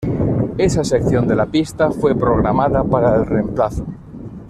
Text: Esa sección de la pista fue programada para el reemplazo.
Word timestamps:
Esa 0.57 0.83
sección 0.83 1.27
de 1.27 1.35
la 1.35 1.45
pista 1.45 1.91
fue 1.91 2.17
programada 2.17 2.83
para 2.83 3.17
el 3.17 3.23
reemplazo. 3.27 3.85